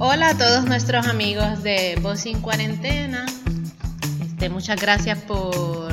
Hola 0.00 0.28
a 0.28 0.38
todos 0.38 0.64
nuestros 0.64 1.08
amigos 1.08 1.64
de 1.64 1.98
Voz 2.00 2.20
sin 2.20 2.40
Cuarentena. 2.40 3.26
Este, 4.22 4.48
muchas 4.48 4.80
gracias 4.80 5.18
por, 5.22 5.92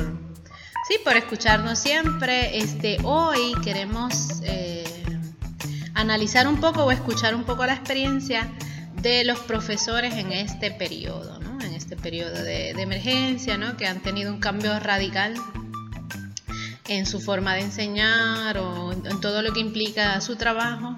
sí, 0.88 0.96
por 1.02 1.16
escucharnos 1.16 1.76
siempre. 1.76 2.56
Este, 2.56 2.98
hoy 3.02 3.52
queremos 3.64 4.42
eh, 4.44 4.84
analizar 5.94 6.46
un 6.46 6.60
poco 6.60 6.84
o 6.84 6.92
escuchar 6.92 7.34
un 7.34 7.42
poco 7.42 7.66
la 7.66 7.74
experiencia 7.74 8.48
de 9.02 9.24
los 9.24 9.40
profesores 9.40 10.14
en 10.14 10.30
este 10.30 10.70
periodo, 10.70 11.40
¿no? 11.40 11.60
en 11.60 11.74
este 11.74 11.96
periodo 11.96 12.34
de, 12.34 12.74
de 12.74 12.82
emergencia, 12.82 13.58
¿no? 13.58 13.76
que 13.76 13.88
han 13.88 13.98
tenido 14.02 14.32
un 14.32 14.38
cambio 14.38 14.78
radical 14.78 15.34
en 16.86 17.06
su 17.06 17.18
forma 17.18 17.54
de 17.54 17.62
enseñar 17.62 18.56
o 18.58 18.92
en 18.92 19.20
todo 19.20 19.42
lo 19.42 19.52
que 19.52 19.58
implica 19.58 20.20
su 20.20 20.36
trabajo. 20.36 20.94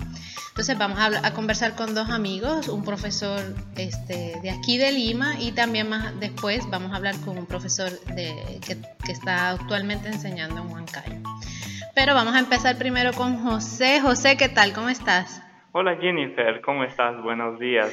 Entonces 0.59 0.77
vamos 0.77 0.99
a, 0.99 1.35
conversar 1.35 1.77
con 1.77 1.95
dos 1.95 2.11
amigos, 2.11 2.67
un 2.67 2.85
profesor 2.85 3.39
este, 3.77 4.41
de 4.43 4.51
aquí 4.51 4.77
de 4.77 4.91
Lima 4.91 5.37
y 5.39 5.53
también 5.53 5.89
más 5.89 6.19
después 6.19 6.69
vamos 6.69 6.91
a 6.91 6.97
hablar 6.97 7.15
con 7.25 7.39
un 7.39 7.47
profesor 7.47 7.91
de, 8.17 8.59
que, 8.67 8.77
que, 9.07 9.13
está 9.13 9.51
actualmente 9.51 10.09
enseñando 10.09 10.61
en 10.61 10.69
Huancayo. 10.69 11.15
Pero 11.95 12.13
vamos 12.13 12.35
a 12.35 12.41
empezar 12.41 12.77
primero 12.77 13.13
con 13.13 13.37
José. 13.37 14.01
José, 14.01 14.37
¿qué 14.37 14.49
tal? 14.49 14.73
¿Cómo 14.73 14.89
estás? 14.89 15.41
Hola 15.71 15.97
Jennifer, 16.01 16.61
¿cómo 16.61 16.83
estás? 16.83 17.23
Buenos 17.23 17.61
días. 17.61 17.93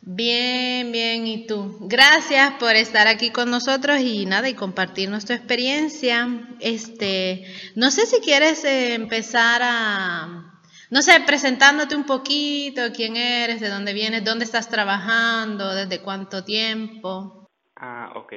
Bien, 0.00 0.92
bien, 0.92 1.26
¿y 1.26 1.48
tú? 1.48 1.78
Gracias 1.80 2.52
por 2.60 2.76
estar 2.76 3.08
aquí 3.08 3.32
con 3.32 3.50
nosotros 3.50 3.98
y 3.98 4.24
nada, 4.24 4.48
y 4.48 4.54
compartir 4.54 5.10
nuestra 5.10 5.34
experiencia. 5.34 6.28
Este, 6.60 7.44
no 7.74 7.90
sé 7.90 8.06
si 8.06 8.20
quieres 8.20 8.64
eh, 8.64 8.94
empezar 8.94 9.62
a, 9.64 10.47
no 10.90 11.02
sé, 11.02 11.20
presentándote 11.26 11.96
un 11.96 12.06
poquito, 12.06 12.82
quién 12.94 13.16
eres, 13.16 13.60
de 13.60 13.68
dónde 13.68 13.92
vienes, 13.92 14.24
dónde 14.24 14.44
estás 14.44 14.70
trabajando, 14.70 15.74
desde 15.74 16.02
cuánto 16.02 16.44
tiempo. 16.44 17.48
Ah, 17.76 18.12
ok. 18.14 18.32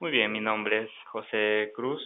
Muy 0.00 0.10
bien, 0.10 0.32
mi 0.32 0.40
nombre 0.40 0.84
es 0.84 0.90
José 1.06 1.72
Cruz 1.74 2.02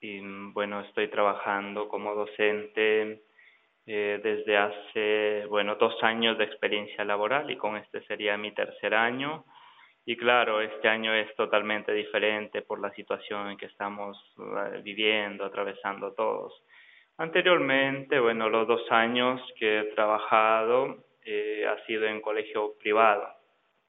y 0.00 0.20
bueno, 0.52 0.80
estoy 0.80 1.08
trabajando 1.08 1.88
como 1.88 2.14
docente 2.14 3.22
eh, 3.86 4.20
desde 4.22 4.56
hace, 4.56 5.46
bueno, 5.46 5.76
dos 5.76 5.94
años 6.02 6.38
de 6.38 6.44
experiencia 6.44 7.04
laboral 7.04 7.50
y 7.50 7.56
con 7.56 7.76
este 7.76 8.02
sería 8.06 8.36
mi 8.36 8.52
tercer 8.52 8.94
año. 8.94 9.44
Y 10.06 10.16
claro, 10.16 10.60
este 10.60 10.88
año 10.88 11.14
es 11.14 11.34
totalmente 11.36 11.92
diferente 11.92 12.62
por 12.62 12.80
la 12.80 12.92
situación 12.94 13.50
en 13.50 13.56
que 13.56 13.66
estamos 13.66 14.16
eh, 14.38 14.80
viviendo, 14.82 15.44
atravesando 15.44 16.12
todos. 16.12 16.52
Anteriormente, 17.20 18.18
bueno, 18.18 18.48
los 18.48 18.66
dos 18.66 18.90
años 18.90 19.42
que 19.58 19.80
he 19.80 19.84
trabajado 19.92 21.04
eh, 21.22 21.66
ha 21.68 21.76
sido 21.84 22.06
en 22.06 22.22
colegio 22.22 22.72
privado 22.78 23.28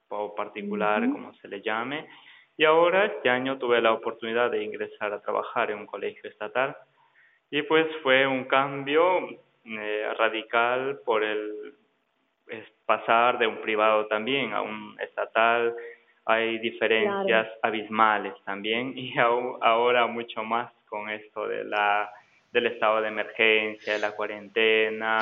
o 0.09 0.35
particular, 0.35 1.09
como 1.09 1.33
se 1.35 1.47
le 1.47 1.61
llame. 1.61 2.09
Y 2.57 2.65
ahora, 2.65 3.05
este 3.05 3.29
año, 3.29 3.57
tuve 3.57 3.79
la 3.79 3.93
oportunidad 3.93 4.52
de 4.52 4.61
ingresar 4.61 5.13
a 5.13 5.21
trabajar 5.21 5.71
en 5.71 5.77
un 5.77 5.85
colegio 5.85 6.29
estatal. 6.29 6.75
Y 7.49 7.61
pues 7.61 7.87
fue 8.03 8.27
un 8.27 8.43
cambio 8.49 9.29
eh, 9.63 10.13
radical 10.19 10.99
por 11.05 11.23
el 11.23 11.73
pasar 12.85 13.37
de 13.37 13.47
un 13.47 13.61
privado 13.61 14.07
también 14.07 14.52
a 14.52 14.61
un 14.61 14.99
estatal. 14.99 15.73
Hay 16.25 16.59
diferencias 16.59 17.47
abismales 17.61 18.33
también 18.43 18.91
y 18.97 19.17
ahora 19.17 20.05
mucho 20.07 20.43
más 20.43 20.69
con 20.89 21.09
esto 21.09 21.47
de 21.47 21.63
la 21.63 22.11
del 22.52 22.67
estado 22.67 23.02
de 23.02 23.07
emergencia, 23.07 23.94
de 23.94 23.99
la 23.99 24.11
cuarentena. 24.11 25.19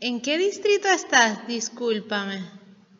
¿En, 0.00 0.22
qué 0.22 0.38
distrito 0.38 0.88
estás? 0.88 1.46
Discúlpame. 1.46 2.38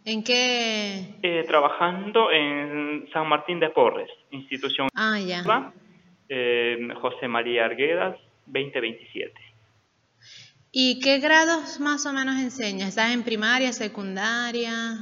¿En 0.05 0.23
qué? 0.23 1.17
Eh, 1.23 1.45
trabajando 1.47 2.31
en 2.31 3.09
San 3.13 3.29
Martín 3.29 3.61
de 3.61 3.71
Porres, 3.71 4.11
institución. 4.31 4.89
Ah, 4.95 5.19
ya. 5.19 5.73
Eh, 6.29 6.89
José 7.01 7.29
María 7.29 7.65
Arguedas, 7.65 8.17
2027. 8.47 9.33
¿Y 10.73 10.99
qué 11.01 11.21
grados 11.21 11.79
más 11.81 12.05
o 12.05 12.13
menos 12.13 12.35
enseñas? 12.37 12.89
¿Estás 12.89 13.15
en 13.15 13.23
primaria, 13.23 13.73
secundaria? 13.73 14.99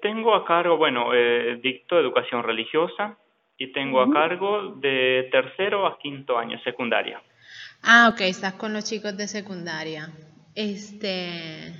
Tengo 0.00 0.34
a 0.34 0.44
cargo, 0.44 0.78
bueno, 0.78 1.14
eh, 1.14 1.58
dicto 1.62 1.98
educación 1.98 2.42
religiosa 2.42 3.18
y 3.58 3.70
tengo 3.72 4.00
a 4.00 4.10
cargo 4.10 4.76
de 4.76 5.28
tercero 5.30 5.86
a 5.86 5.98
quinto 5.98 6.38
año 6.38 6.58
secundaria. 6.60 7.22
Ah, 7.84 8.08
ok, 8.12 8.22
estás 8.22 8.54
con 8.54 8.72
los 8.72 8.84
chicos 8.84 9.16
de 9.16 9.28
secundaria. 9.28 10.12
Este. 10.54 11.74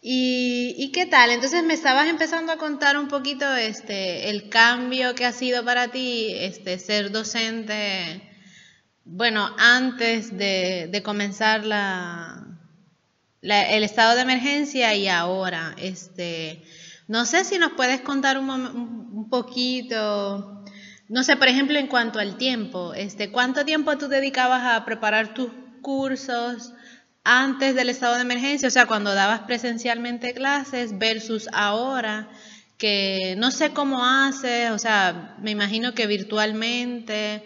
¿Y, 0.00 0.74
¿Y 0.78 0.92
qué 0.92 1.06
tal? 1.06 1.30
Entonces 1.30 1.64
me 1.64 1.74
estabas 1.74 2.08
empezando 2.08 2.52
a 2.52 2.56
contar 2.56 2.96
un 2.98 3.08
poquito 3.08 3.52
este 3.56 4.30
el 4.30 4.48
cambio 4.48 5.14
que 5.14 5.26
ha 5.26 5.32
sido 5.32 5.64
para 5.64 5.88
ti 5.88 6.28
este 6.34 6.78
ser 6.78 7.10
docente 7.10 8.22
bueno, 9.10 9.48
antes 9.56 10.36
de, 10.36 11.00
comenzar 11.02 11.64
la, 11.64 12.44
el 13.40 13.82
estado 13.82 14.14
de 14.14 14.20
emergencia 14.20 14.94
y 14.94 15.08
ahora, 15.08 15.74
este, 15.78 16.62
no 17.06 17.24
sé 17.24 17.44
si 17.44 17.58
nos 17.58 17.72
puedes 17.72 18.02
contar 18.02 18.38
un, 18.38 18.50
un 18.50 19.30
poquito, 19.30 20.57
no 21.08 21.22
sé, 21.22 21.36
por 21.36 21.48
ejemplo, 21.48 21.78
en 21.78 21.86
cuanto 21.86 22.18
al 22.18 22.36
tiempo, 22.36 22.92
este, 22.94 23.30
¿cuánto 23.30 23.64
tiempo 23.64 23.96
tú 23.96 24.08
dedicabas 24.08 24.64
a 24.64 24.84
preparar 24.84 25.34
tus 25.34 25.50
cursos 25.82 26.74
antes 27.24 27.74
del 27.74 27.88
estado 27.88 28.16
de 28.16 28.22
emergencia? 28.22 28.68
O 28.68 28.70
sea, 28.70 28.86
cuando 28.86 29.14
dabas 29.14 29.40
presencialmente 29.40 30.34
clases 30.34 30.98
versus 30.98 31.48
ahora, 31.52 32.28
que 32.78 33.34
no 33.38 33.50
sé 33.50 33.72
cómo 33.72 34.04
haces, 34.04 34.70
o 34.70 34.78
sea, 34.78 35.36
me 35.40 35.50
imagino 35.50 35.94
que 35.94 36.06
virtualmente 36.06 37.42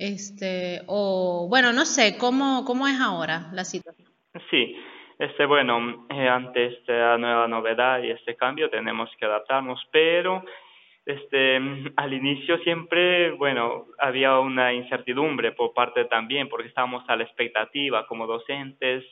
este, 0.00 0.80
o 0.86 1.46
bueno, 1.48 1.72
no 1.72 1.84
sé, 1.84 2.16
¿cómo, 2.18 2.64
cómo 2.64 2.88
es 2.88 2.98
ahora 2.98 3.50
la 3.52 3.64
situación? 3.64 4.08
Sí, 4.50 4.74
este, 5.18 5.44
bueno, 5.44 6.06
eh, 6.08 6.26
ante 6.26 6.68
esta 6.68 7.18
nueva 7.18 7.46
novedad 7.46 8.02
y 8.02 8.10
este 8.10 8.34
cambio 8.34 8.70
tenemos 8.70 9.10
que 9.18 9.26
adaptarnos, 9.26 9.78
pero 9.92 10.42
este, 11.10 11.56
al 11.96 12.12
inicio 12.12 12.58
siempre, 12.58 13.32
bueno, 13.32 13.86
había 13.98 14.38
una 14.38 14.72
incertidumbre 14.72 15.52
por 15.52 15.72
parte 15.72 16.04
también, 16.06 16.48
porque 16.48 16.68
estábamos 16.68 17.04
a 17.08 17.16
la 17.16 17.24
expectativa 17.24 18.06
como 18.06 18.26
docentes, 18.26 19.04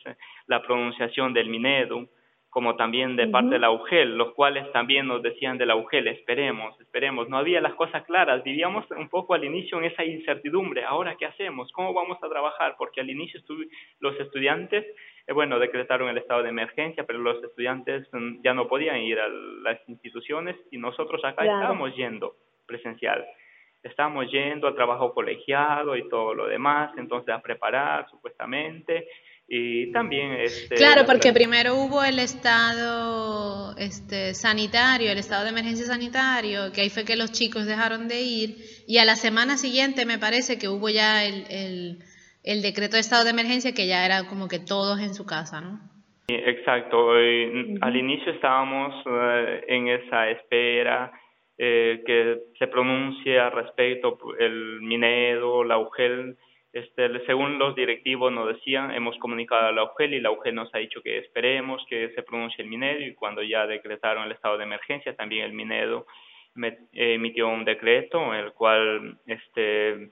la 0.46 0.62
pronunciación 0.62 1.32
del 1.32 1.48
Minedu, 1.48 2.08
como 2.58 2.74
también 2.74 3.14
de 3.14 3.28
parte 3.28 3.50
de 3.50 3.60
la 3.60 3.70
UGEL, 3.70 4.18
los 4.18 4.34
cuales 4.34 4.68
también 4.72 5.06
nos 5.06 5.22
decían 5.22 5.58
de 5.58 5.64
la 5.64 5.76
UGEL, 5.76 6.08
esperemos, 6.08 6.74
esperemos. 6.80 7.28
No 7.28 7.38
había 7.38 7.60
las 7.60 7.74
cosas 7.74 8.02
claras, 8.04 8.42
vivíamos 8.42 8.84
un 8.90 9.08
poco 9.08 9.34
al 9.34 9.44
inicio 9.44 9.78
en 9.78 9.84
esa 9.84 10.04
incertidumbre, 10.04 10.82
ahora 10.82 11.14
qué 11.16 11.26
hacemos, 11.26 11.70
cómo 11.70 11.94
vamos 11.94 12.18
a 12.20 12.28
trabajar, 12.28 12.74
porque 12.76 13.00
al 13.00 13.10
inicio 13.10 13.40
los 14.00 14.18
estudiantes, 14.18 14.84
eh, 15.28 15.32
bueno, 15.32 15.60
decretaron 15.60 16.08
el 16.08 16.18
estado 16.18 16.42
de 16.42 16.48
emergencia, 16.48 17.04
pero 17.06 17.20
los 17.20 17.40
estudiantes 17.44 18.08
mm, 18.10 18.42
ya 18.42 18.54
no 18.54 18.66
podían 18.66 18.96
ir 19.02 19.20
a 19.20 19.28
las 19.28 19.78
instituciones 19.88 20.56
y 20.72 20.78
nosotros 20.78 21.24
acá 21.24 21.44
estábamos 21.44 21.94
yendo 21.94 22.34
presencial. 22.66 23.24
Estábamos 23.84 24.32
yendo 24.32 24.66
al 24.66 24.74
trabajo 24.74 25.14
colegiado 25.14 25.94
y 25.94 26.08
todo 26.08 26.34
lo 26.34 26.48
demás, 26.48 26.90
entonces 26.98 27.32
a 27.32 27.40
preparar 27.40 28.10
supuestamente 28.10 29.06
y 29.50 29.90
también 29.92 30.32
este 30.32 30.74
claro 30.74 31.06
porque 31.06 31.32
primero 31.32 31.74
hubo 31.76 32.04
el 32.04 32.18
estado 32.18 33.74
este 33.78 34.34
sanitario 34.34 35.10
el 35.10 35.16
estado 35.16 35.44
de 35.44 35.50
emergencia 35.50 35.86
sanitario 35.86 36.70
que 36.70 36.82
ahí 36.82 36.90
fue 36.90 37.06
que 37.06 37.16
los 37.16 37.32
chicos 37.32 37.64
dejaron 37.64 38.08
de 38.08 38.20
ir 38.20 38.56
y 38.86 38.98
a 38.98 39.06
la 39.06 39.16
semana 39.16 39.56
siguiente 39.56 40.04
me 40.04 40.18
parece 40.18 40.58
que 40.58 40.68
hubo 40.68 40.90
ya 40.90 41.24
el, 41.24 41.46
el, 41.48 41.98
el 42.44 42.60
decreto 42.60 42.96
de 42.96 43.00
estado 43.00 43.24
de 43.24 43.30
emergencia 43.30 43.72
que 43.72 43.86
ya 43.86 44.04
era 44.04 44.26
como 44.26 44.48
que 44.48 44.58
todos 44.58 45.00
en 45.00 45.14
su 45.14 45.24
casa 45.24 45.62
no 45.62 45.80
exacto 46.28 47.12
al 47.12 47.96
inicio 47.96 48.32
estábamos 48.32 49.02
eh, 49.06 49.64
en 49.68 49.88
esa 49.88 50.28
espera 50.28 51.10
eh, 51.56 52.02
que 52.04 52.36
se 52.58 52.66
pronuncie 52.66 53.40
al 53.40 53.52
respecto 53.52 54.18
el 54.38 54.82
Minedo 54.82 55.64
la 55.64 55.78
UGEL 55.78 56.36
este, 56.72 57.24
según 57.26 57.58
los 57.58 57.74
directivos 57.74 58.30
nos 58.30 58.48
decían, 58.48 58.90
hemos 58.90 59.16
comunicado 59.18 59.68
a 59.68 59.72
la 59.72 59.84
UGEL 59.84 60.14
y 60.14 60.20
la 60.20 60.30
UGEL 60.30 60.54
nos 60.54 60.74
ha 60.74 60.78
dicho 60.78 61.02
que 61.02 61.18
esperemos 61.18 61.84
que 61.88 62.10
se 62.14 62.22
pronuncie 62.22 62.62
el 62.62 62.70
Minedo 62.70 63.00
y 63.00 63.14
cuando 63.14 63.42
ya 63.42 63.66
decretaron 63.66 64.24
el 64.24 64.32
estado 64.32 64.58
de 64.58 64.64
emergencia, 64.64 65.16
también 65.16 65.44
el 65.44 65.52
Minedo 65.52 66.06
emitió 66.92 67.48
un 67.48 67.64
decreto 67.64 68.34
en 68.34 68.40
el 68.44 68.52
cual 68.52 69.18
este, 69.26 70.10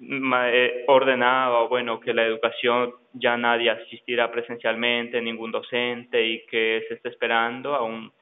eh, 0.00 0.84
ordenaba 0.88 1.66
bueno 1.68 2.00
que 2.00 2.14
la 2.14 2.24
educación 2.24 2.94
ya 3.12 3.36
nadie 3.36 3.70
asistirá 3.70 4.30
presencialmente, 4.32 5.20
ningún 5.20 5.52
docente 5.52 6.24
y 6.26 6.46
que 6.46 6.84
se 6.88 6.94
esté 6.94 7.10
esperando 7.10 7.74
a 7.74 7.82
un 7.82 8.12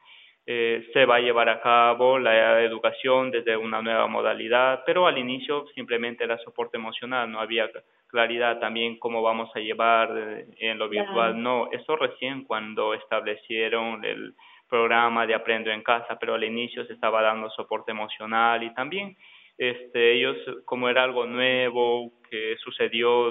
eh, 0.46 0.88
se 0.92 1.04
va 1.04 1.16
a 1.16 1.20
llevar 1.20 1.48
a 1.48 1.60
cabo 1.60 2.19
la 2.19 2.62
educación 2.62 3.31
desde 3.31 3.56
una 3.56 3.82
nueva 3.82 4.06
modalidad, 4.06 4.82
pero 4.84 5.06
al 5.06 5.19
inicio 5.19 5.66
simplemente 5.75 6.25
era 6.25 6.38
soporte 6.38 6.76
emocional, 6.76 7.31
no 7.31 7.40
había 7.40 7.70
claridad 8.08 8.58
también 8.58 8.98
cómo 8.98 9.22
vamos 9.22 9.50
a 9.54 9.60
llevar 9.60 10.10
eh, 10.16 10.46
en 10.58 10.78
lo 10.78 10.88
virtual, 10.88 11.40
no, 11.40 11.69
eso 11.70 11.96
recién 11.96 12.44
cuando 12.44 12.94
establecieron 12.94 14.04
el 14.04 14.34
programa 14.69 15.26
de 15.26 15.34
Aprendo 15.34 15.70
en 15.70 15.82
Casa, 15.82 16.19
pero 16.19 16.34
al 16.34 16.44
inicio 16.44 16.84
se 16.87 16.94
estaba 16.94 17.22
dando 17.22 17.50
soporte 17.50 17.90
emocional 17.90 18.62
y 18.62 18.72
también 18.75 19.16
este, 19.58 20.14
ellos, 20.14 20.37
como 20.64 20.88
era 20.88 21.04
algo 21.04 21.26
nuevo 21.26 22.12
que 22.31 22.56
sucedió, 22.64 23.31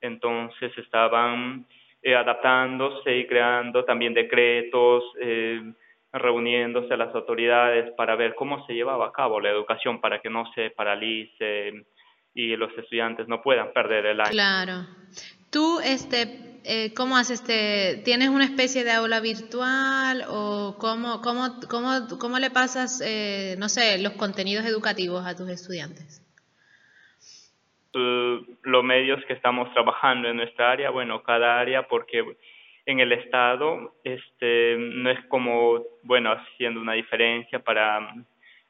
entonces 0.00 0.76
estaban 0.78 1.66
eh, 2.00 2.14
adaptándose 2.14 3.16
y 3.16 3.26
creando 3.26 3.84
también 3.84 4.14
decretos, 4.14 5.02
eh, 5.20 5.60
reuniéndose 6.12 6.96
las 6.96 7.14
autoridades 7.14 7.92
para 7.96 8.16
ver 8.16 8.34
cómo 8.34 8.64
se 8.66 8.74
llevaba 8.74 9.08
a 9.08 9.12
cabo 9.12 9.40
la 9.40 9.50
educación 9.50 10.00
para 10.00 10.20
que 10.20 10.30
no 10.30 10.50
se 10.54 10.70
paralice 10.70 11.72
y 12.34 12.56
los 12.56 12.76
estudiantes 12.78 13.28
no 13.28 13.42
puedan 13.42 13.72
perder 13.72 14.06
el 14.06 14.20
año. 14.20 14.30
Claro. 14.30 14.86
Tú, 15.50 15.80
este, 15.80 16.60
eh, 16.64 16.92
¿cómo 16.94 17.16
haces? 17.16 17.40
Este, 17.40 18.02
¿Tienes 18.04 18.28
una 18.28 18.44
especie 18.44 18.84
de 18.84 18.92
aula 18.92 19.20
virtual 19.20 20.24
o 20.28 20.76
cómo, 20.78 21.20
cómo, 21.22 21.60
cómo, 21.68 22.06
cómo 22.18 22.38
le 22.38 22.50
pasas, 22.50 23.02
eh, 23.04 23.56
no 23.58 23.68
sé, 23.68 23.98
los 23.98 24.12
contenidos 24.12 24.64
educativos 24.66 25.26
a 25.26 25.36
tus 25.36 25.48
estudiantes? 25.48 26.24
los 28.62 28.84
medios 28.84 29.24
que 29.26 29.32
estamos 29.32 29.72
trabajando 29.72 30.28
en 30.28 30.36
nuestra 30.36 30.70
área, 30.70 30.90
bueno, 30.90 31.22
cada 31.22 31.58
área, 31.58 31.88
porque 31.88 32.22
en 32.88 33.00
el 33.00 33.12
Estado 33.12 33.96
este, 34.02 34.76
no 34.78 35.10
es 35.10 35.22
como, 35.26 35.82
bueno, 36.04 36.32
haciendo 36.32 36.80
una 36.80 36.94
diferencia 36.94 37.58
para 37.58 38.14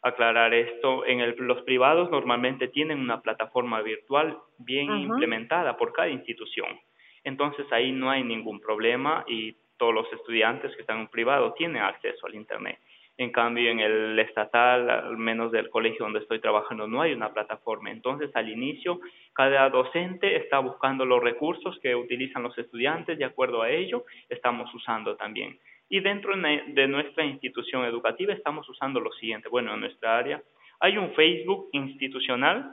aclarar 0.02 0.52
esto. 0.54 1.06
En 1.06 1.20
el, 1.20 1.36
los 1.38 1.62
privados 1.62 2.10
normalmente 2.10 2.66
tienen 2.66 2.98
una 2.98 3.22
plataforma 3.22 3.80
virtual 3.80 4.36
bien 4.58 4.90
implementada 4.90 5.76
por 5.76 5.92
cada 5.92 6.08
institución. 6.08 6.80
Entonces 7.22 7.64
ahí 7.70 7.92
no 7.92 8.10
hay 8.10 8.24
ningún 8.24 8.58
problema 8.60 9.24
y 9.28 9.54
todos 9.76 9.94
los 9.94 10.12
estudiantes 10.12 10.74
que 10.74 10.80
están 10.80 10.98
en 10.98 11.08
privado 11.08 11.52
tienen 11.52 11.80
acceso 11.80 12.26
al 12.26 12.34
Internet. 12.34 12.80
En 13.18 13.32
cambio, 13.32 13.70
en 13.70 13.80
el 13.80 14.18
estatal, 14.20 14.88
al 14.88 15.18
menos 15.18 15.50
del 15.50 15.70
colegio 15.70 16.04
donde 16.04 16.20
estoy 16.20 16.40
trabajando, 16.40 16.86
no 16.86 17.02
hay 17.02 17.12
una 17.12 17.32
plataforma. 17.32 17.90
Entonces, 17.90 18.30
al 18.36 18.48
inicio, 18.48 19.00
cada 19.32 19.68
docente 19.70 20.36
está 20.36 20.60
buscando 20.60 21.04
los 21.04 21.20
recursos 21.20 21.76
que 21.80 21.96
utilizan 21.96 22.44
los 22.44 22.56
estudiantes, 22.56 23.18
de 23.18 23.24
acuerdo 23.24 23.62
a 23.62 23.70
ello, 23.70 24.04
estamos 24.28 24.72
usando 24.72 25.16
también. 25.16 25.58
Y 25.88 25.98
dentro 25.98 26.32
de 26.36 26.86
nuestra 26.86 27.24
institución 27.24 27.84
educativa 27.84 28.32
estamos 28.32 28.68
usando 28.68 29.00
lo 29.00 29.10
siguiente. 29.14 29.48
Bueno, 29.48 29.74
en 29.74 29.80
nuestra 29.80 30.16
área 30.16 30.40
hay 30.78 30.96
un 30.96 31.12
Facebook 31.14 31.70
institucional, 31.72 32.70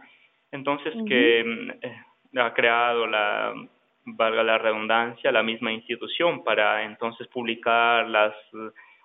entonces 0.51 0.94
que 1.07 1.39
eh, 1.39 2.39
ha 2.39 2.53
creado 2.53 3.07
la, 3.07 3.51
valga 4.06 4.44
la 4.44 4.57
redundancia, 4.59 5.31
la 5.31 5.42
misma 5.44 5.71
institución 5.71 6.44
para 6.44 6.83
entonces 6.83 7.27
publicar 7.30 8.07
las 8.07 8.36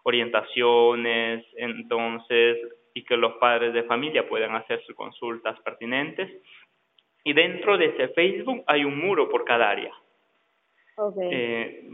orientaciones, 0.02 1.44
entonces, 1.56 2.58
y 2.94 3.04
que 3.04 3.16
los 3.16 3.34
padres 3.34 3.72
de 3.72 3.84
familia 3.84 4.28
puedan 4.28 4.54
hacer 4.54 4.82
sus 4.84 4.94
consultas 4.96 5.58
pertinentes. 5.60 6.30
Y 7.24 7.32
dentro 7.32 7.76
de 7.76 7.86
ese 7.86 8.08
Facebook 8.08 8.64
hay 8.66 8.84
un 8.84 8.98
muro 8.98 9.28
por 9.28 9.44
cada 9.44 9.70
área. 9.70 9.92
Eh, 11.22 11.88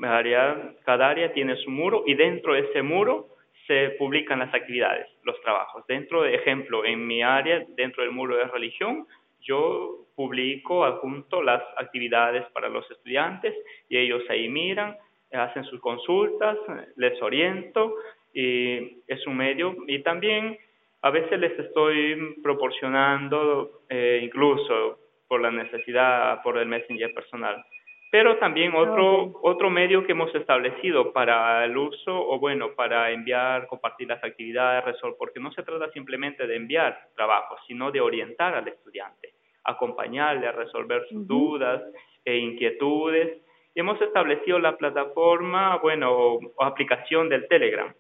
cada 0.85 1.08
área 1.08 1.32
tiene 1.32 1.56
su 1.56 1.70
muro 1.70 2.03
y 2.06 2.14
dentro 2.14 2.55
de 2.55 2.61
ese 2.61 2.82
muro 2.82 3.29
se 3.67 3.91
publican 3.99 4.41
las 4.41 4.53
actividades, 4.55 5.08
los 5.23 5.41
trabajos. 5.43 5.85
Dentro 5.87 6.23
de 6.23 6.35
ejemplo, 6.35 6.85
en 6.85 7.06
mi 7.06 7.23
área, 7.23 7.64
dentro 7.76 8.03
del 8.03 8.12
muro 8.12 8.37
de 8.37 8.44
religión, 8.44 9.06
yo 9.41 10.06
publico, 10.14 10.85
adjunto 10.85 11.43
las 11.43 11.62
actividades 11.76 12.44
para 12.53 12.69
los 12.69 12.88
estudiantes 12.91 13.55
y 13.88 13.97
ellos 13.97 14.23
ahí 14.29 14.49
miran, 14.49 14.97
hacen 15.32 15.64
sus 15.64 15.81
consultas, 15.81 16.56
les 16.96 17.20
oriento 17.23 17.94
y 18.32 19.02
es 19.06 19.26
un 19.26 19.37
medio. 19.37 19.75
Y 19.87 20.02
también 20.02 20.58
a 21.02 21.11
veces 21.11 21.38
les 21.38 21.58
estoy 21.58 22.37
proporcionando 22.43 23.82
eh, 23.88 24.20
incluso 24.23 24.99
por 25.28 25.40
la 25.40 25.50
necesidad, 25.50 26.43
por 26.43 26.58
el 26.58 26.67
messenger 26.67 27.12
personal, 27.12 27.64
pero 28.11 28.38
también 28.38 28.75
otro, 28.75 29.32
otro 29.43 29.69
medio 29.69 30.05
que 30.06 30.12
hemos 30.12 30.34
establecido 30.34 31.12
para 31.12 31.64
el 31.64 31.76
uso, 31.76 32.14
o 32.17 32.38
bueno, 32.38 32.70
para 32.75 33.11
enviar, 33.11 33.67
compartir 33.67 34.08
las 34.08 34.22
actividades, 34.22 34.84
resolver, 34.84 35.17
porque 35.19 35.40
no 35.40 35.50
se 35.52 35.62
trata 35.62 35.90
simplemente 35.90 36.46
de 36.46 36.56
enviar 36.56 36.99
trabajos, 37.17 37.58
sino 37.67 37.90
de 37.90 38.00
orientar 38.00 38.55
al 38.55 38.69
estudiante, 38.69 39.34
acompañarle 39.64 40.46
a 40.46 40.52
resolver 40.52 41.06
sus 41.08 41.26
dudas 41.26 41.82
e 42.25 42.37
inquietudes. 42.37 43.43
Hemos 43.81 44.00
establecido 44.00 44.58
la 44.58 44.76
plataforma, 44.76 45.76
bueno, 45.76 46.12
o 46.12 46.64
aplicación 46.64 47.28
del 47.28 47.46
Telegram. 47.49 47.93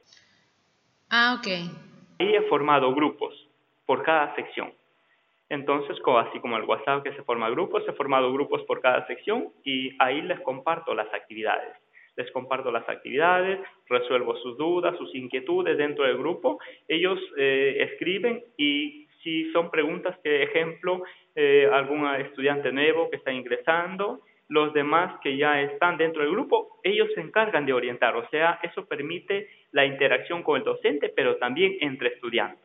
Ah, 1.10 1.36
ok. 1.38 1.46
Ahí 2.18 2.34
he 2.34 2.42
formado 2.48 2.94
grupos 2.94 3.34
por 3.84 4.02
cada 4.02 4.34
sección. 4.34 4.72
Entonces, 5.48 5.96
así 6.18 6.40
como 6.40 6.56
el 6.56 6.64
WhatsApp 6.64 7.04
que 7.04 7.12
se 7.12 7.22
forma 7.22 7.50
grupos, 7.50 7.84
he 7.86 7.92
formado 7.92 8.32
grupos 8.32 8.62
por 8.64 8.80
cada 8.80 9.06
sección 9.06 9.52
y 9.64 9.90
ahí 10.00 10.22
les 10.22 10.40
comparto 10.40 10.94
las 10.94 11.12
actividades. 11.14 11.76
Les 12.16 12.30
comparto 12.32 12.72
las 12.72 12.88
actividades, 12.88 13.60
resuelvo 13.88 14.36
sus 14.38 14.56
dudas, 14.56 14.96
sus 14.96 15.14
inquietudes 15.14 15.76
dentro 15.76 16.04
del 16.04 16.16
grupo. 16.16 16.58
Ellos 16.88 17.20
eh, 17.36 17.76
escriben 17.90 18.42
y 18.56 19.06
si 19.22 19.52
son 19.52 19.70
preguntas 19.70 20.18
que, 20.24 20.42
ejemplo, 20.42 21.02
eh, 21.34 21.68
algún 21.70 22.08
estudiante 22.16 22.72
nuevo 22.72 23.10
que 23.10 23.16
está 23.16 23.32
ingresando, 23.32 24.22
los 24.48 24.72
demás 24.72 25.18
que 25.22 25.36
ya 25.36 25.60
están 25.60 25.96
dentro 25.96 26.22
del 26.22 26.30
grupo, 26.30 26.80
ellos 26.84 27.08
se 27.14 27.20
encargan 27.20 27.66
de 27.66 27.72
orientar. 27.72 28.16
O 28.16 28.28
sea, 28.30 28.60
eso 28.62 28.86
permite 28.86 29.48
la 29.72 29.84
interacción 29.84 30.42
con 30.42 30.58
el 30.58 30.64
docente, 30.64 31.12
pero 31.14 31.36
también 31.36 31.76
entre 31.80 32.08
estudiantes. 32.08 32.64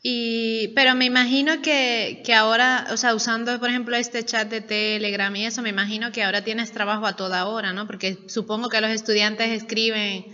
Y, 0.00 0.72
pero 0.76 0.94
me 0.94 1.06
imagino 1.06 1.60
que, 1.60 2.22
que 2.24 2.32
ahora, 2.32 2.86
o 2.92 2.96
sea, 2.96 3.14
usando, 3.14 3.58
por 3.58 3.68
ejemplo, 3.68 3.96
este 3.96 4.24
chat 4.24 4.48
de 4.48 4.60
Telegram 4.60 5.34
y 5.34 5.46
eso, 5.46 5.60
me 5.60 5.70
imagino 5.70 6.12
que 6.12 6.22
ahora 6.22 6.44
tienes 6.44 6.70
trabajo 6.70 7.04
a 7.04 7.16
toda 7.16 7.46
hora, 7.48 7.72
¿no? 7.72 7.86
Porque 7.86 8.16
supongo 8.28 8.68
que 8.68 8.80
los 8.80 8.90
estudiantes 8.90 9.50
escriben, 9.50 10.26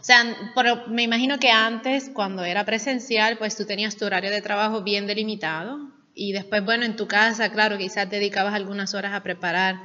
o 0.00 0.02
sea, 0.02 0.24
pero 0.54 0.86
me 0.88 1.02
imagino 1.02 1.38
que 1.38 1.50
antes, 1.50 2.10
cuando 2.14 2.42
era 2.44 2.64
presencial, 2.64 3.36
pues 3.36 3.54
tú 3.54 3.66
tenías 3.66 3.98
tu 3.98 4.06
horario 4.06 4.30
de 4.30 4.40
trabajo 4.40 4.82
bien 4.82 5.06
delimitado 5.06 5.91
y 6.14 6.32
después, 6.32 6.64
bueno, 6.64 6.84
en 6.84 6.96
tu 6.96 7.06
casa, 7.08 7.50
claro, 7.52 7.78
quizás 7.78 8.08
dedicabas 8.10 8.54
algunas 8.54 8.94
horas 8.94 9.12
a 9.14 9.22
preparar 9.22 9.76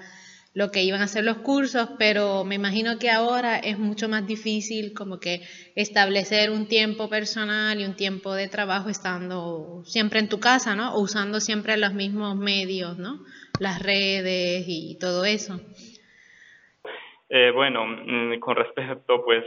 lo 0.54 0.72
que 0.72 0.84
iban 0.84 1.02
a 1.04 1.08
ser 1.08 1.24
los 1.24 1.38
cursos, 1.38 1.90
pero 2.00 2.44
me 2.44 2.56
imagino 2.56 2.98
que 2.98 3.12
ahora 3.12 3.60
es 3.60 3.78
mucho 3.78 4.10
más 4.10 4.26
difícil 4.26 4.94
como 4.94 5.20
que 5.20 5.48
establecer 5.76 6.50
un 6.50 6.68
tiempo 6.68 7.10
personal 7.10 7.80
y 7.80 7.86
un 7.86 7.96
tiempo 7.96 8.34
de 8.34 8.48
trabajo 8.48 8.90
estando 8.90 9.84
siempre 9.86 10.20
en 10.20 10.30
tu 10.30 10.40
casa, 10.40 10.76
¿no? 10.76 10.96
O 10.96 11.02
usando 11.02 11.40
siempre 11.42 11.78
los 11.78 11.94
mismos 11.94 12.36
medios, 12.36 12.98
¿no? 12.98 13.24
Las 13.60 13.80
redes 13.84 14.66
y 14.68 14.98
todo 15.00 15.26
eso. 15.26 15.62
Eh, 17.30 17.52
bueno, 17.54 17.86
mm, 17.86 18.40
con 18.40 18.56
respecto, 18.56 19.24
pues, 19.26 19.44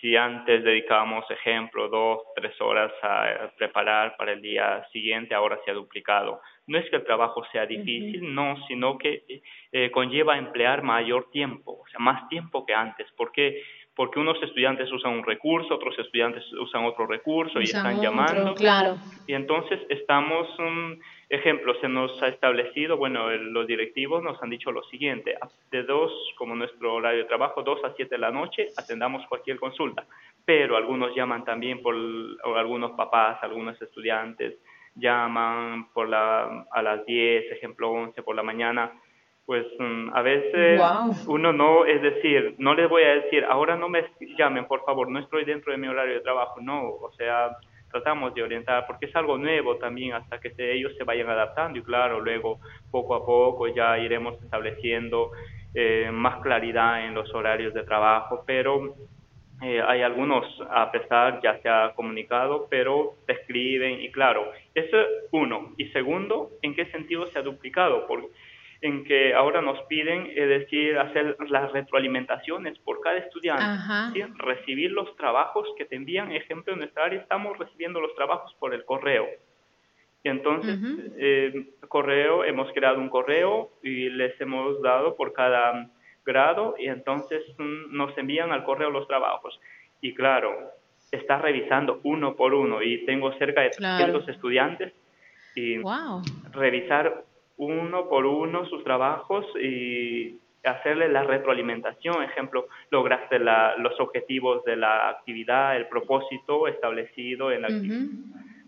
si 0.00 0.16
antes 0.16 0.64
dedicábamos, 0.64 1.30
ejemplo, 1.30 1.88
dos, 1.88 2.20
tres 2.34 2.58
horas 2.60 2.90
a 3.02 3.50
preparar 3.56 4.16
para 4.16 4.32
el 4.32 4.40
día 4.40 4.86
siguiente, 4.92 5.34
ahora 5.34 5.58
se 5.64 5.70
ha 5.70 5.74
duplicado. 5.74 6.40
No 6.66 6.78
es 6.78 6.88
que 6.88 6.96
el 6.96 7.04
trabajo 7.04 7.44
sea 7.52 7.66
difícil, 7.66 8.34
no, 8.34 8.56
sino 8.66 8.96
que 8.96 9.24
eh, 9.72 9.90
conlleva 9.90 10.38
emplear 10.38 10.82
mayor 10.82 11.30
tiempo, 11.30 11.82
o 11.82 11.86
sea, 11.88 12.00
más 12.00 12.28
tiempo 12.30 12.64
que 12.64 12.74
antes. 12.74 13.06
¿Por 13.12 13.30
qué? 13.32 13.62
Porque 13.94 14.20
unos 14.20 14.42
estudiantes 14.42 14.90
usan 14.90 15.12
un 15.12 15.24
recurso, 15.24 15.74
otros 15.74 15.98
estudiantes 15.98 16.44
usan 16.54 16.84
otro 16.84 17.06
recurso 17.06 17.60
y 17.60 17.64
están 17.64 18.00
llamando. 18.00 18.54
Claro. 18.54 18.96
Y 19.26 19.34
entonces 19.34 19.80
estamos... 19.90 20.48
Um, 20.58 20.98
Ejemplo, 21.30 21.74
se 21.80 21.88
nos 21.88 22.22
ha 22.22 22.28
establecido, 22.28 22.96
bueno, 22.96 23.30
los 23.30 23.66
directivos 23.66 24.22
nos 24.22 24.42
han 24.42 24.48
dicho 24.48 24.72
lo 24.72 24.82
siguiente, 24.84 25.36
de 25.70 25.82
dos, 25.82 26.10
como 26.38 26.54
nuestro 26.54 26.94
horario 26.94 27.22
de 27.22 27.28
trabajo, 27.28 27.62
dos 27.62 27.84
a 27.84 27.92
siete 27.96 28.14
de 28.14 28.20
la 28.20 28.30
noche, 28.30 28.68
atendamos 28.78 29.26
cualquier 29.26 29.58
consulta, 29.58 30.06
pero 30.46 30.76
algunos 30.76 31.14
llaman 31.14 31.44
también 31.44 31.82
por, 31.82 31.94
algunos 32.56 32.92
papás, 32.92 33.38
algunos 33.42 33.80
estudiantes 33.80 34.54
llaman 34.94 35.92
por 35.92 36.08
la, 36.08 36.66
a 36.70 36.82
las 36.82 37.04
10, 37.04 37.52
ejemplo 37.52 37.90
11 37.90 38.22
por 38.22 38.34
la 38.34 38.42
mañana, 38.42 38.92
pues 39.44 39.66
mm, 39.78 40.10
a 40.14 40.22
veces 40.22 40.80
uno 41.26 41.52
no, 41.52 41.84
es 41.84 42.02
decir, 42.02 42.54
no 42.58 42.74
les 42.74 42.88
voy 42.88 43.02
a 43.02 43.14
decir, 43.16 43.44
ahora 43.44 43.76
no 43.76 43.88
me 43.88 44.04
llamen, 44.38 44.66
por 44.66 44.84
favor, 44.84 45.10
no 45.10 45.18
estoy 45.20 45.44
dentro 45.44 45.72
de 45.72 45.78
mi 45.78 45.88
horario 45.88 46.14
de 46.14 46.20
trabajo, 46.20 46.60
no, 46.60 46.88
o 46.88 47.12
sea, 47.12 47.56
tratamos 47.90 48.34
de 48.34 48.42
orientar, 48.42 48.86
porque 48.86 49.06
es 49.06 49.16
algo 49.16 49.38
nuevo 49.38 49.76
también 49.76 50.14
hasta 50.14 50.38
que 50.38 50.52
ellos 50.58 50.92
se 50.96 51.04
vayan 51.04 51.28
adaptando 51.28 51.78
y 51.78 51.82
claro, 51.82 52.20
luego 52.20 52.60
poco 52.90 53.14
a 53.14 53.24
poco 53.24 53.68
ya 53.68 53.98
iremos 53.98 54.42
estableciendo 54.42 55.30
eh, 55.74 56.10
más 56.12 56.40
claridad 56.42 57.04
en 57.06 57.14
los 57.14 57.32
horarios 57.34 57.74
de 57.74 57.82
trabajo, 57.82 58.42
pero 58.46 58.94
eh, 59.60 59.82
hay 59.84 60.02
algunos, 60.02 60.46
a 60.70 60.90
pesar, 60.92 61.40
ya 61.42 61.60
se 61.60 61.68
ha 61.68 61.92
comunicado, 61.94 62.68
pero 62.70 63.14
te 63.26 63.32
escriben 63.32 64.00
y 64.00 64.10
claro, 64.12 64.52
eso 64.74 64.96
uno. 65.32 65.74
Y 65.76 65.86
segundo, 65.88 66.50
¿en 66.62 66.74
qué 66.74 66.86
sentido 66.86 67.26
se 67.26 67.38
ha 67.38 67.42
duplicado? 67.42 68.06
En 68.80 69.04
que 69.04 69.34
ahora 69.34 69.60
nos 69.60 69.80
piden, 69.86 70.30
es 70.34 70.48
decir, 70.48 70.96
hacer 70.98 71.36
las 71.48 71.72
retroalimentaciones 71.72 72.78
por 72.78 73.00
cada 73.00 73.18
estudiante, 73.18 74.28
recibir 74.36 74.92
los 74.92 75.16
trabajos 75.16 75.66
que 75.76 75.84
te 75.84 75.96
envían. 75.96 76.30
Ejemplo, 76.32 76.72
en 76.72 76.80
nuestra 76.80 77.06
área 77.06 77.20
estamos 77.20 77.58
recibiendo 77.58 78.00
los 78.00 78.14
trabajos 78.14 78.54
por 78.60 78.74
el 78.74 78.84
correo. 78.84 79.26
Y 80.22 80.28
entonces, 80.28 80.78
eh, 81.18 81.70
correo, 81.88 82.44
hemos 82.44 82.72
creado 82.72 82.98
un 82.98 83.08
correo 83.08 83.70
y 83.82 84.10
les 84.10 84.40
hemos 84.40 84.80
dado 84.82 85.16
por 85.16 85.32
cada 85.32 85.90
grado 86.24 86.74
y 86.78 86.86
entonces 86.88 87.42
mm, 87.56 87.96
nos 87.96 88.16
envían 88.18 88.52
al 88.52 88.64
correo 88.64 88.90
los 88.90 89.08
trabajos. 89.08 89.58
Y 90.00 90.14
claro, 90.14 90.72
está 91.10 91.38
revisando 91.38 92.00
uno 92.04 92.36
por 92.36 92.54
uno 92.54 92.82
y 92.82 93.04
tengo 93.06 93.32
cerca 93.38 93.62
de 93.62 93.70
300 93.70 94.28
estudiantes 94.28 94.92
y 95.54 95.78
revisar 96.52 97.24
uno 97.58 98.08
por 98.08 98.24
uno 98.24 98.64
sus 98.66 98.82
trabajos 98.84 99.44
y 99.60 100.38
hacerle 100.64 101.08
la 101.08 101.24
retroalimentación. 101.24 102.22
Ejemplo, 102.22 102.66
lograste 102.90 103.38
los 103.38 104.00
objetivos 104.00 104.64
de 104.64 104.76
la 104.76 105.08
actividad, 105.10 105.76
el 105.76 105.88
propósito 105.88 106.66
establecido 106.68 107.52
en 107.52 107.62
la 107.62 107.68
actividad. 107.68 108.06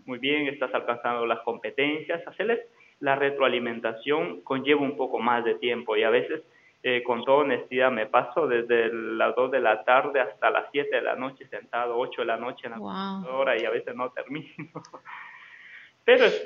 Muy 0.05 0.19
bien, 0.19 0.47
estás 0.47 0.73
alcanzando 0.73 1.25
las 1.25 1.39
competencias. 1.41 2.25
Hacerles 2.27 2.59
la 2.99 3.15
retroalimentación 3.15 4.41
conlleva 4.41 4.81
un 4.81 4.95
poco 4.95 5.19
más 5.19 5.43
de 5.43 5.55
tiempo 5.55 5.95
y 5.95 6.03
a 6.03 6.09
veces, 6.09 6.41
eh, 6.83 7.01
con 7.03 7.23
toda 7.23 7.39
honestidad, 7.39 7.91
me 7.91 8.07
paso 8.07 8.47
desde 8.47 8.91
las 8.93 9.35
2 9.35 9.51
de 9.51 9.59
la 9.59 9.83
tarde 9.83 10.19
hasta 10.19 10.49
las 10.49 10.65
7 10.71 10.95
de 10.95 11.01
la 11.01 11.15
noche 11.15 11.47
sentado, 11.47 11.97
8 11.97 12.21
de 12.21 12.27
la 12.27 12.37
noche 12.37 12.67
en 12.67 12.71
la 12.71 12.77
computadora 12.77 13.59
y 13.59 13.65
a 13.65 13.69
veces 13.69 13.95
no 13.95 14.09
termino. 14.11 14.47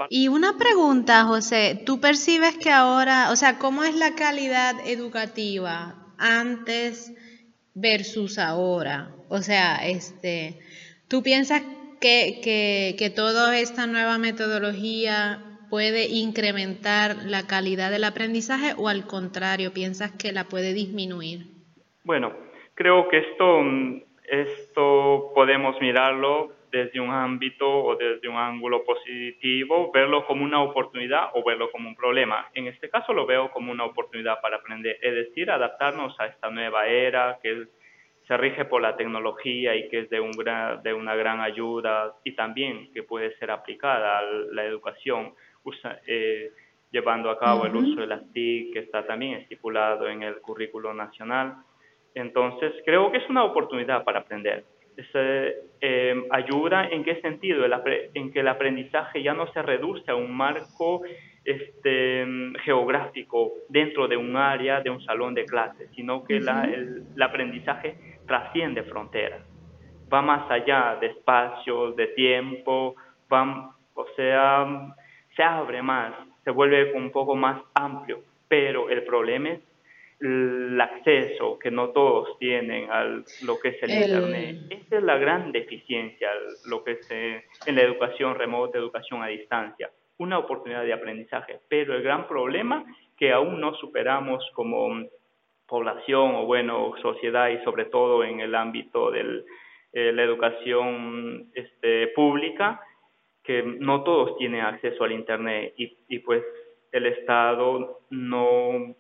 Y 0.09 0.27
una 0.27 0.57
pregunta, 0.57 1.23
José, 1.23 1.81
¿tú 1.85 1.99
percibes 1.99 2.57
que 2.57 2.71
ahora, 2.71 3.31
o 3.31 3.35
sea, 3.35 3.57
cómo 3.57 3.83
es 3.83 3.95
la 3.95 4.15
calidad 4.15 4.75
educativa 4.85 5.95
antes 6.17 7.13
versus 7.73 8.37
ahora? 8.37 9.11
O 9.29 9.39
sea, 9.39 9.87
este, 9.87 10.59
¿tú 11.07 11.23
piensas 11.23 11.61
que, 11.99 12.39
que, 12.43 12.95
que 12.97 13.09
toda 13.09 13.57
esta 13.57 13.87
nueva 13.87 14.17
metodología 14.17 15.41
puede 15.69 16.07
incrementar 16.07 17.15
la 17.25 17.47
calidad 17.47 17.91
del 17.91 18.03
aprendizaje 18.03 18.73
o 18.77 18.87
al 18.87 19.07
contrario, 19.07 19.73
piensas 19.73 20.11
que 20.11 20.31
la 20.31 20.45
puede 20.45 20.73
disminuir? 20.73 21.47
Bueno, 22.03 22.33
creo 22.75 23.07
que 23.09 23.17
esto, 23.19 23.61
esto 24.29 25.31
podemos 25.33 25.75
mirarlo 25.81 26.54
desde 26.75 26.99
un 26.99 27.09
ámbito 27.09 27.65
o 27.65 27.95
desde 27.95 28.27
un 28.27 28.35
ángulo 28.35 28.83
positivo, 28.83 29.91
verlo 29.93 30.25
como 30.25 30.43
una 30.43 30.61
oportunidad 30.61 31.29
o 31.33 31.41
verlo 31.41 31.71
como 31.71 31.87
un 31.87 31.95
problema. 31.95 32.49
En 32.53 32.67
este 32.67 32.89
caso 32.89 33.13
lo 33.13 33.25
veo 33.25 33.49
como 33.51 33.71
una 33.71 33.85
oportunidad 33.85 34.41
para 34.41 34.57
aprender, 34.57 34.97
es 35.01 35.15
decir, 35.15 35.49
adaptarnos 35.49 36.19
a 36.19 36.25
esta 36.25 36.49
nueva 36.49 36.85
era 36.87 37.39
que 37.41 37.67
se 38.27 38.35
rige 38.35 38.65
por 38.65 38.81
la 38.81 38.97
tecnología 38.97 39.73
y 39.73 39.87
que 39.87 39.99
es 39.99 40.09
de, 40.09 40.19
un 40.19 40.31
de 40.83 40.93
una 40.93 41.15
gran 41.15 41.39
ayuda 41.39 42.13
y 42.25 42.33
también 42.33 42.91
que 42.91 43.03
puede 43.03 43.33
ser 43.37 43.51
aplicada 43.51 44.17
a 44.17 44.23
la 44.51 44.65
educación, 44.65 45.33
eh, 46.07 46.51
llevando 46.91 47.29
a 47.29 47.39
cabo 47.39 47.65
el 47.65 47.75
uso 47.75 48.01
de 48.01 48.07
las 48.07 48.33
TIC, 48.33 48.73
que 48.73 48.79
está 48.79 49.07
también 49.07 49.35
estipulado 49.35 50.09
en 50.09 50.23
el 50.23 50.41
currículo 50.41 50.93
nacional. 50.93 51.55
Entonces, 52.13 52.73
creo 52.83 53.11
que 53.13 53.19
es 53.19 53.29
una 53.29 53.45
oportunidad 53.45 54.03
para 54.03 54.19
aprender 54.19 54.65
se 55.11 55.55
em, 55.81 56.25
ayuda 56.31 56.87
en 56.89 57.03
qué 57.03 57.21
sentido? 57.21 57.65
en 58.13 58.31
que 58.31 58.39
el 58.39 58.47
aprendizaje 58.47 59.21
ya 59.21 59.33
no 59.33 59.51
se 59.51 59.61
reduce 59.61 60.09
a 60.09 60.15
un 60.15 60.35
marco 60.35 61.01
este, 61.43 62.25
geográfico 62.63 63.53
dentro 63.69 64.07
de 64.07 64.17
un 64.17 64.35
área, 64.35 64.81
de 64.81 64.89
un 64.89 65.01
salón 65.03 65.35
de 65.35 65.45
clases, 65.45 65.89
sino 65.95 66.23
que 66.23 66.37
el, 66.37 67.21
aprendizaje 67.21 67.95
trasciende 68.25 68.83
fronteras, 68.83 69.41
va 70.11 70.21
más 70.21 70.49
allá 70.49 70.97
de 70.99 71.07
espacios, 71.07 71.95
de 71.95 72.07
tiempo, 72.07 72.95
va, 73.31 73.75
o 73.93 74.05
sea, 74.15 74.93
se 75.35 75.43
abre 75.43 75.81
más, 75.81 76.13
se 76.43 76.51
vuelve 76.51 76.93
un 76.93 77.11
poco 77.11 77.35
más 77.35 77.61
amplio, 77.75 78.21
pero 78.47 78.89
el 78.89 79.03
problema 79.03 79.49
es 79.49 79.59
el 80.25 80.81
acceso 80.81 81.59
que 81.59 81.69
no 81.69 81.89
todos 81.89 82.37
tienen 82.39 82.89
a 82.89 83.03
lo 83.43 83.59
que 83.61 83.69
es 83.69 83.83
el, 83.83 83.91
Internet. 83.91 84.57
Esa 84.69 84.97
es 84.97 85.03
la 85.03 85.17
gran 85.17 85.51
deficiencia, 85.51 86.29
lo 86.65 86.83
que 86.83 86.93
es 86.93 87.11
eh, 87.11 87.43
en 87.65 87.75
la 87.75 87.83
educación 87.83 88.35
remota, 88.35 88.77
educación 88.77 89.21
a 89.21 89.27
distancia. 89.27 89.91
Una 90.17 90.39
oportunidad 90.39 90.83
de 90.83 90.93
aprendizaje, 90.93 91.59
pero 91.67 91.95
el 91.95 92.01
gran 92.01 92.27
problema 92.27 92.85
que 93.17 93.31
aún 93.31 93.59
no 93.59 93.75
superamos 93.75 94.43
como 94.53 95.05
población 95.67 96.35
o 96.35 96.45
bueno, 96.45 96.93
sociedad 97.01 97.49
y 97.49 97.63
sobre 97.63 97.85
todo 97.85 98.23
en 98.23 98.39
el 98.39 98.55
ámbito 98.55 99.11
de 99.11 99.43
eh, 99.93 100.11
la 100.11 100.23
educación 100.23 101.51
este, 101.53 102.07
pública, 102.09 102.81
que 103.43 103.61
no 103.63 104.03
todos 104.03 104.37
tienen 104.37 104.61
acceso 104.61 105.03
al 105.03 105.11
Internet 105.11 105.73
y, 105.77 105.97
y 106.07 106.19
pues 106.19 106.43
el 106.91 107.05
Estado 107.05 107.99
no 108.09 108.95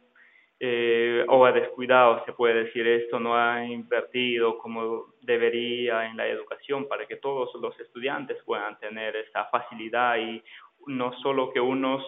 eh, 0.59 1.25
o 1.27 1.45
ha 1.45 1.51
descuidado, 1.51 2.23
se 2.25 2.33
puede 2.33 2.65
decir 2.65 2.87
esto, 2.87 3.19
no 3.19 3.35
ha 3.35 3.65
invertido 3.65 4.57
como 4.57 5.13
debería 5.21 6.05
en 6.05 6.15
la 6.15 6.27
educación 6.27 6.87
para 6.87 7.05
que 7.05 7.17
todos 7.17 7.53
los 7.61 7.77
estudiantes 7.79 8.37
puedan 8.45 8.79
tener 8.79 9.15
esa 9.17 9.45
facilidad 9.45 10.17
y 10.17 10.41
no 10.87 11.11
solo 11.19 11.51
que 11.51 11.59
unos 11.59 12.03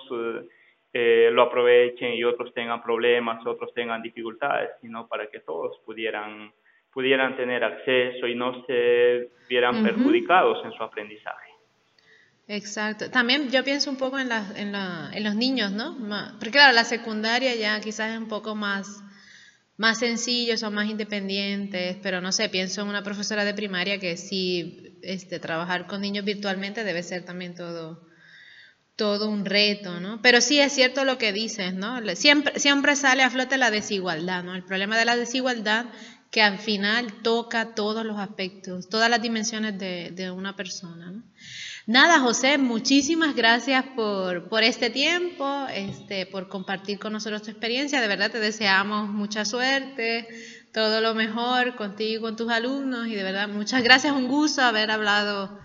eh, 0.93 1.29
lo 1.31 1.43
aprovechen 1.43 2.13
y 2.13 2.23
otros 2.23 2.53
tengan 2.53 2.81
problemas, 2.81 3.45
otros 3.45 3.73
tengan 3.73 4.01
dificultades, 4.01 4.71
sino 4.81 5.07
para 5.07 5.27
que 5.27 5.41
todos 5.41 5.77
pudieran, 5.85 6.51
pudieran 6.91 7.35
tener 7.35 7.63
acceso 7.63 8.27
y 8.27 8.33
no 8.33 8.65
se 8.65 9.29
vieran 9.49 9.83
perjudicados 9.83 10.63
en 10.65 10.71
su 10.71 10.81
aprendizaje. 10.81 11.46
Exacto. 12.47 13.09
También 13.11 13.49
yo 13.51 13.63
pienso 13.63 13.89
un 13.89 13.97
poco 13.97 14.17
en, 14.19 14.29
la, 14.29 14.53
en, 14.55 14.71
la, 14.71 15.11
en 15.13 15.23
los 15.23 15.35
niños, 15.35 15.71
¿no? 15.71 15.97
Porque 16.39 16.51
claro, 16.51 16.73
la 16.73 16.85
secundaria 16.85 17.55
ya 17.55 17.79
quizás 17.81 18.11
es 18.13 18.17
un 18.17 18.29
poco 18.29 18.55
más, 18.55 18.87
más 19.75 19.99
sencillo, 19.99 20.57
son 20.57 20.73
más 20.73 20.89
independientes, 20.89 21.97
pero 22.01 22.21
no 22.21 22.31
sé, 22.31 22.47
pienso 22.49 22.81
en 22.81 22.87
una 22.87 23.03
profesora 23.03 23.43
de 23.43 23.53
primaria 23.53 23.99
que 23.99 24.15
sí, 24.15 24.97
este, 25.01 25.39
trabajar 25.39 25.87
con 25.87 26.01
niños 26.01 26.23
virtualmente 26.23 26.85
debe 26.85 27.03
ser 27.03 27.25
también 27.25 27.53
todo, 27.53 28.06
todo 28.97 29.29
un 29.29 29.45
reto, 29.45 30.01
¿no? 30.01 30.21
Pero 30.21 30.41
sí 30.41 30.59
es 30.59 30.73
cierto 30.73 31.05
lo 31.05 31.17
que 31.17 31.31
dices, 31.31 31.73
¿no? 31.73 32.01
Siempre, 32.15 32.59
siempre 32.59 32.95
sale 32.95 33.23
a 33.23 33.29
flote 33.29 33.57
la 33.57 33.71
desigualdad, 33.71 34.43
¿no? 34.43 34.55
El 34.55 34.63
problema 34.63 34.97
de 34.97 35.05
la 35.05 35.15
desigualdad 35.15 35.85
que 36.31 36.41
al 36.41 36.59
final 36.59 37.13
toca 37.21 37.75
todos 37.75 38.05
los 38.05 38.17
aspectos, 38.19 38.89
todas 38.89 39.09
las 39.09 39.21
dimensiones 39.21 39.77
de, 39.77 40.11
de 40.11 40.31
una 40.31 40.55
persona, 40.55 41.11
¿no? 41.11 41.23
Nada, 41.85 42.19
José, 42.19 42.57
muchísimas 42.57 43.33
gracias 43.33 43.85
por, 43.95 44.49
por 44.49 44.63
este 44.63 44.89
tiempo, 44.89 45.67
este, 45.73 46.25
por 46.25 46.49
compartir 46.49 46.99
con 46.99 47.13
nosotros 47.13 47.43
tu 47.43 47.51
experiencia. 47.51 48.01
De 48.01 48.09
verdad 48.09 48.29
te 48.29 48.41
deseamos 48.41 49.07
mucha 49.07 49.45
suerte, 49.45 50.27
todo 50.73 50.99
lo 50.99 51.15
mejor 51.15 51.77
contigo 51.77 52.17
y 52.17 52.21
con 52.21 52.35
tus 52.35 52.51
alumnos. 52.51 53.07
Y 53.07 53.15
de 53.15 53.23
verdad, 53.23 53.47
muchas 53.47 53.83
gracias, 53.83 54.13
un 54.13 54.27
gusto 54.27 54.63
haber 54.63 54.91
hablado 54.91 55.57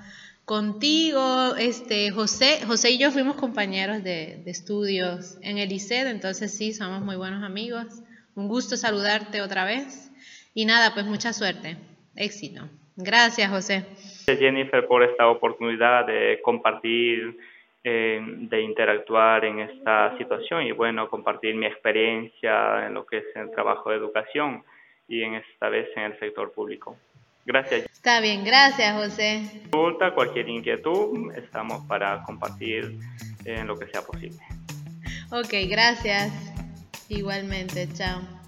contigo. 0.44 1.54
Este, 1.56 2.11
José, 2.11 2.61
José 2.66 2.90
y 2.90 2.99
yo 2.99 3.11
fuimos 3.11 3.37
compañeros 3.37 4.02
de, 4.02 4.42
de 4.44 4.50
estudios 4.50 5.38
en 5.42 5.58
el 5.58 5.72
ICED, 5.72 6.08
entonces 6.08 6.56
sí, 6.56 6.72
somos 6.72 7.02
muy 7.02 7.16
buenos 7.16 7.42
amigos. 7.42 8.02
Un 8.34 8.49
gusto 8.49 8.76
saludarte 8.76 9.42
otra 9.42 9.64
vez. 9.64 10.11
Y 10.54 10.64
nada, 10.64 10.92
pues 10.94 11.06
mucha 11.06 11.32
suerte. 11.32 11.76
Éxito. 12.16 12.62
Gracias, 12.96 13.50
José. 13.50 13.84
Jennifer, 14.26 14.87
por 14.87 15.02
esta 15.02 15.28
oportunidad 15.28 16.06
de 16.06 16.40
compartir, 16.42 17.38
eh, 17.84 18.20
de 18.22 18.61
interactuar 18.61 19.44
en 19.44 19.61
esta 19.61 20.16
situación 20.18 20.62
y 20.62 20.72
bueno, 20.72 21.08
compartir 21.08 21.54
mi 21.54 21.66
experiencia 21.66 22.87
en 22.87 22.94
lo 22.94 23.06
que 23.06 23.18
es 23.18 23.25
el 23.34 23.50
trabajo 23.50 23.90
de 23.90 23.96
educación 23.96 24.62
y 25.08 25.22
en 25.22 25.34
esta 25.34 25.68
vez 25.68 25.88
en 25.96 26.04
el 26.04 26.18
sector 26.18 26.52
público. 26.52 26.96
Gracias. 27.44 27.87
Está 27.92 28.20
bien, 28.20 28.44
gracias 28.44 28.94
José. 28.94 29.62
Cualquier 30.14 30.49
inquietud, 30.49 31.32
estamos 31.37 31.87
para 31.87 32.22
compartir 32.22 32.99
en 33.44 33.66
lo 33.66 33.78
que 33.78 33.87
sea 33.88 34.02
posible. 34.02 34.38
Ok, 35.30 35.54
gracias. 35.68 36.32
Igualmente, 37.08 37.88
chao. 37.92 38.41